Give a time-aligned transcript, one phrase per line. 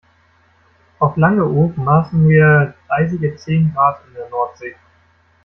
[0.97, 4.75] Auf Langeoog maßen wir eisige zehn Grad in der Nordsee.